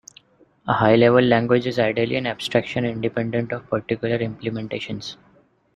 [0.67, 5.15] A high level language is ideally an abstraction independent of particular implementations.